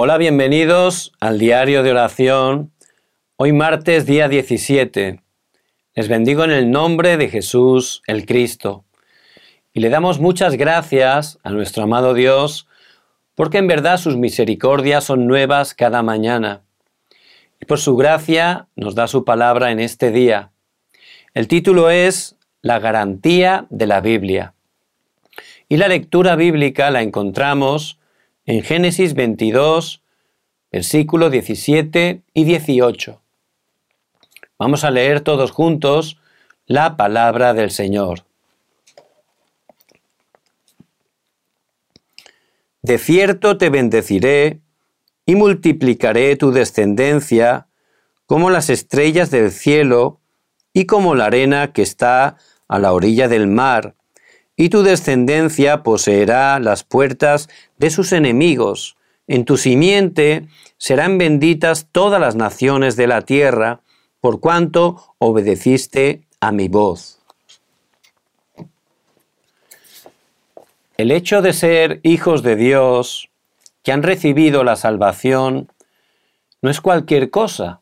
[0.00, 2.70] Hola, bienvenidos al diario de oración.
[3.34, 5.20] Hoy martes día 17.
[5.96, 8.84] Les bendigo en el nombre de Jesús el Cristo.
[9.72, 12.68] Y le damos muchas gracias a nuestro amado Dios
[13.34, 16.62] porque en verdad sus misericordias son nuevas cada mañana.
[17.60, 20.52] Y por su gracia nos da su palabra en este día.
[21.34, 24.54] El título es La garantía de la Biblia.
[25.68, 27.98] Y la lectura bíblica la encontramos
[28.48, 30.02] en Génesis 22,
[30.72, 33.20] versículos 17 y 18.
[34.58, 36.18] Vamos a leer todos juntos
[36.64, 38.24] la palabra del Señor.
[42.80, 44.62] De cierto te bendeciré
[45.26, 47.66] y multiplicaré tu descendencia
[48.24, 50.20] como las estrellas del cielo
[50.72, 53.97] y como la arena que está a la orilla del mar
[54.58, 57.48] y tu descendencia poseerá las puertas
[57.78, 58.96] de sus enemigos.
[59.28, 60.48] En tu simiente
[60.78, 63.80] serán benditas todas las naciones de la tierra,
[64.20, 67.20] por cuanto obedeciste a mi voz.
[70.96, 73.30] El hecho de ser hijos de Dios,
[73.84, 75.70] que han recibido la salvación,
[76.62, 77.80] no es cualquier cosa.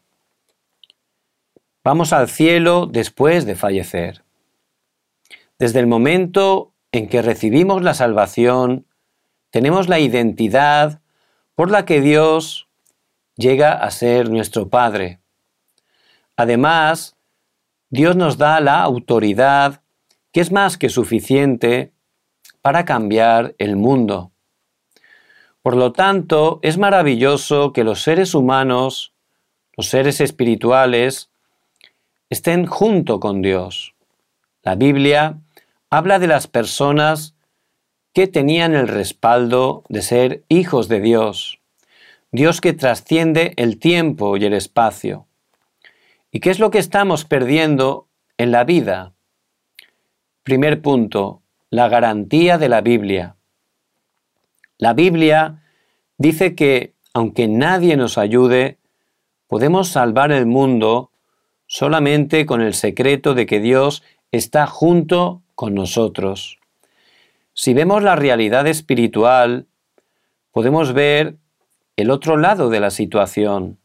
[1.82, 4.25] Vamos al cielo después de fallecer.
[5.58, 8.86] Desde el momento en que recibimos la salvación,
[9.50, 11.00] tenemos la identidad
[11.54, 12.68] por la que Dios
[13.36, 15.20] llega a ser nuestro Padre.
[16.36, 17.16] Además,
[17.88, 19.82] Dios nos da la autoridad
[20.32, 21.92] que es más que suficiente
[22.60, 24.32] para cambiar el mundo.
[25.62, 29.14] Por lo tanto, es maravilloso que los seres humanos,
[29.74, 31.30] los seres espirituales,
[32.28, 33.94] estén junto con Dios.
[34.62, 35.38] La Biblia
[35.96, 37.34] habla de las personas
[38.12, 41.58] que tenían el respaldo de ser hijos de Dios,
[42.30, 45.26] Dios que trasciende el tiempo y el espacio.
[46.30, 49.14] ¿Y qué es lo que estamos perdiendo en la vida?
[50.42, 53.36] Primer punto, la garantía de la Biblia.
[54.76, 55.62] La Biblia
[56.18, 58.76] dice que, aunque nadie nos ayude,
[59.46, 61.10] podemos salvar el mundo
[61.66, 66.60] solamente con el secreto de que Dios está junto con nosotros.
[67.54, 69.66] Si vemos la realidad espiritual,
[70.52, 71.36] podemos ver
[71.96, 73.78] el otro lado de la situación.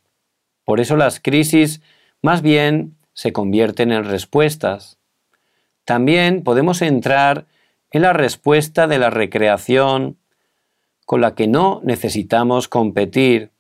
[0.65, 1.81] Por eso las crisis
[2.21, 4.99] más bien se convierten en respuestas.
[5.85, 7.45] También podemos entrar
[7.91, 10.17] en la respuesta de la recreación
[11.05, 13.51] con la que no necesitamos competir,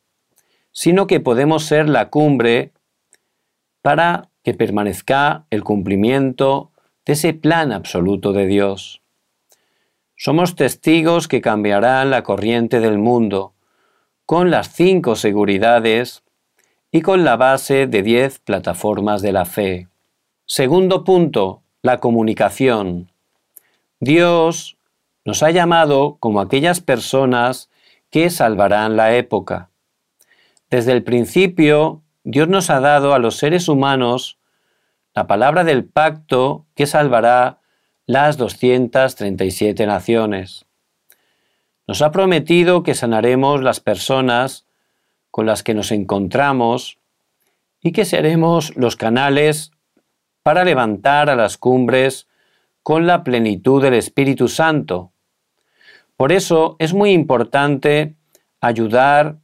[0.71, 2.71] sino que podemos ser la cumbre
[3.81, 6.70] para que permanezca el cumplimiento
[7.05, 9.01] de ese plan absoluto de Dios.
[10.15, 13.53] Somos testigos que cambiarán la corriente del mundo
[14.25, 16.23] con las cinco seguridades
[16.91, 19.87] y con la base de diez plataformas de la fe.
[20.45, 23.09] Segundo punto, la comunicación.
[23.99, 24.77] Dios
[25.25, 27.69] nos ha llamado como aquellas personas
[28.09, 29.69] que salvarán la época.
[30.69, 34.37] Desde el principio, Dios nos ha dado a los seres humanos
[35.13, 37.59] la palabra del pacto que salvará
[38.05, 40.65] las 237 naciones.
[41.87, 44.65] Nos ha prometido que sanaremos las personas
[45.29, 46.99] con las que nos encontramos
[47.81, 49.71] y que seremos los canales
[50.43, 52.27] para levantar a las cumbres
[52.83, 55.11] con la plenitud del Espíritu Santo.
[56.15, 58.15] Por eso es muy importante
[58.59, 59.37] ayudar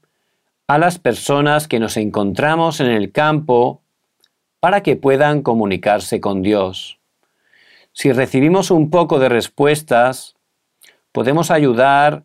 [0.68, 3.82] a las personas que nos encontramos en el campo
[4.59, 7.00] para que puedan comunicarse con Dios.
[7.94, 10.35] Si recibimos un poco de respuestas,
[11.12, 12.23] podemos ayudar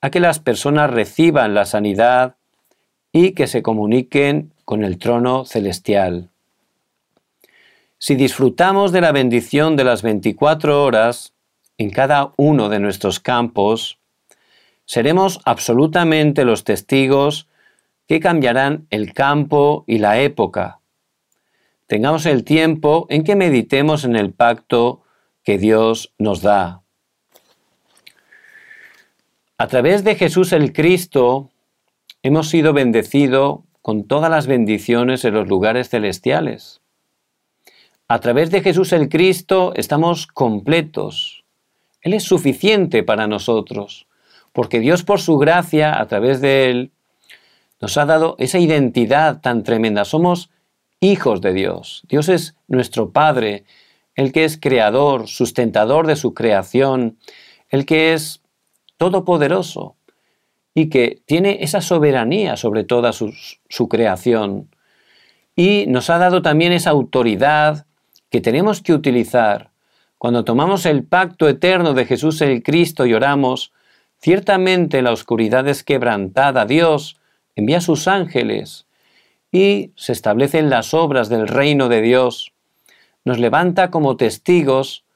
[0.00, 2.36] a que las personas reciban la sanidad
[3.12, 6.28] y que se comuniquen con el trono celestial.
[7.98, 11.32] Si disfrutamos de la bendición de las 24 horas
[11.78, 13.98] en cada uno de nuestros campos,
[14.84, 17.48] seremos absolutamente los testigos
[18.06, 20.80] que cambiarán el campo y la época
[21.86, 25.02] tengamos el tiempo en que meditemos en el pacto
[25.44, 26.82] que Dios nos da.
[29.58, 31.50] A través de Jesús el Cristo
[32.22, 36.80] hemos sido bendecidos con todas las bendiciones en los lugares celestiales.
[38.08, 41.44] A través de Jesús el Cristo estamos completos.
[42.02, 44.06] Él es suficiente para nosotros,
[44.52, 46.92] porque Dios por su gracia, a través de Él,
[47.80, 50.04] nos ha dado esa identidad tan tremenda.
[50.04, 50.50] Somos
[51.00, 52.02] hijos de Dios.
[52.08, 53.64] Dios es nuestro Padre,
[54.14, 57.18] el que es creador, sustentador de su creación,
[57.68, 58.42] el que es
[58.96, 59.94] todopoderoso.
[60.78, 63.32] y que tiene esa soberanía sobre toda su,
[63.88, 64.68] creación.
[65.54, 67.86] Y nos ha dado también esa autoridad
[68.28, 69.70] que tenemos que utilizar
[70.18, 73.72] cuando tomamos el pacto eterno de Jesús el Cristo y oramos,
[74.18, 77.16] ciertamente la oscuridad es quebrantada, Dios
[77.54, 78.85] envía sus ángeles
[79.56, 82.52] y se establecen las obras del reino de Dios.
[83.24, 85.06] Nos levanta como testigos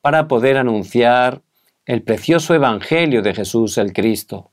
[0.00, 1.42] para poder anunciar
[1.86, 4.52] el precioso Evangelio de Jesús el Cristo.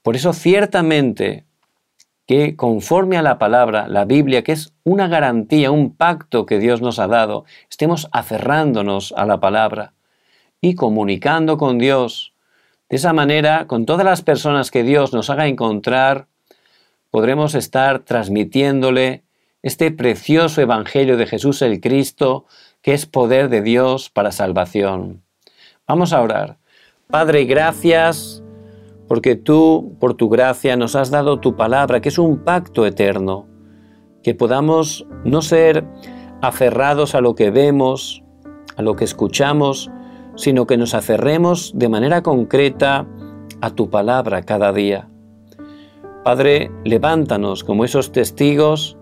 [0.00, 1.44] Por eso ciertamente
[2.26, 6.80] que conforme a la palabra, la Biblia, que es una garantía, un pacto que Dios
[6.80, 9.92] nos ha dado, estemos aferrándonos a la palabra
[10.62, 12.32] y comunicando con Dios.
[12.88, 16.28] De esa manera, con todas las personas que Dios nos haga encontrar,
[17.10, 19.24] podremos estar transmitiéndole
[19.62, 22.46] este precioso Evangelio de Jesús el Cristo,
[22.82, 25.22] que es poder de Dios para salvación.
[25.86, 26.58] Vamos a orar.
[27.08, 28.42] Padre, gracias
[29.08, 33.46] porque tú, por tu gracia, nos has dado tu palabra, que es un pacto eterno,
[34.22, 35.86] que podamos no ser
[36.42, 38.22] aferrados a lo que vemos,
[38.76, 39.90] a lo que escuchamos,
[40.36, 43.06] sino que nos aferremos de manera concreta
[43.60, 45.08] a tu palabra cada día.
[46.24, 48.98] Padre, levántanos como esos testigos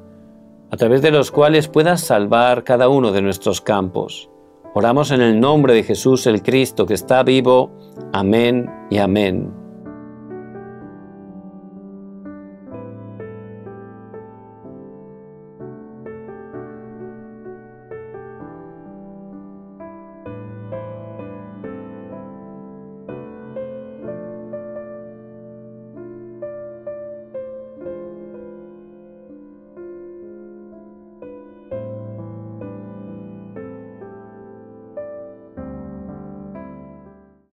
[0.71, 4.31] a través de los cuales puedas salvar cada uno de nuestros campos.
[4.75, 7.71] Oramos en el nombre de Jesús el Cristo que está vivo.
[8.13, 9.66] Amén y amén.